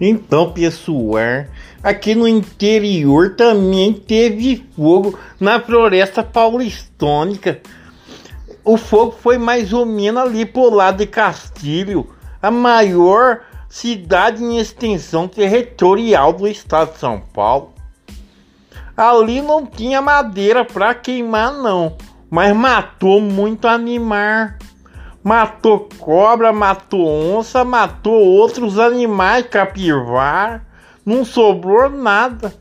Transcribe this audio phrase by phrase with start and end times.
[0.00, 1.44] Então, pessoal,
[1.82, 7.60] aqui no interior também teve fogo na floresta paulistônica.
[8.64, 12.08] O fogo foi mais ou menos ali pro lado de Castilho,
[12.40, 17.74] a maior cidade em extensão territorial do estado de São Paulo.
[18.96, 21.96] Ali não tinha madeira para queimar não,
[22.28, 24.50] mas matou muito animal.
[25.22, 30.64] Matou cobra, matou onça, matou outros animais, capivara.
[31.04, 32.54] Não sobrou nada.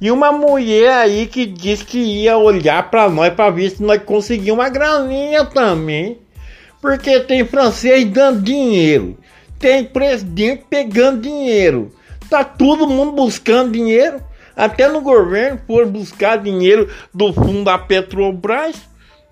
[0.00, 4.02] E uma mulher aí que disse que ia olhar para nós para ver se nós
[4.02, 6.18] conseguimos uma graninha também.
[6.80, 9.16] Porque tem francês dando dinheiro.
[9.58, 11.92] Tem presidente pegando dinheiro.
[12.28, 14.20] Tá todo mundo buscando dinheiro.
[14.56, 18.76] Até no governo for buscar dinheiro do fundo da Petrobras.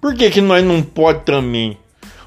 [0.00, 1.76] Por que, que nós não pode também?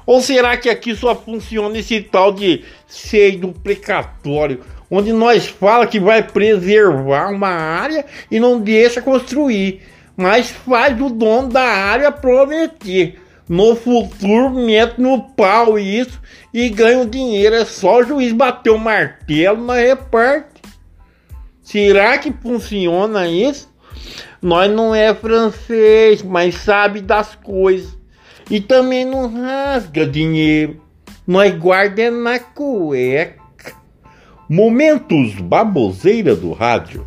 [0.06, 5.98] Ou será que aqui só funciona esse tal de seio duplicatório, onde nós fala que
[5.98, 9.82] vai preservar uma área e não deixa construir,
[10.16, 13.20] mas faz o dono da área prometer.
[13.48, 16.20] No futuro mete no pau isso
[16.52, 17.54] e ganha o dinheiro.
[17.54, 20.62] É só o juiz bater o martelo na reparte.
[21.62, 23.68] Será que funciona isso?
[24.42, 27.96] Nós não é francês, mas sabe das coisas.
[28.50, 30.80] E também não rasga dinheiro.
[31.26, 33.74] Nós guarda na cueca.
[34.48, 37.04] Momentos baboseira do rádio.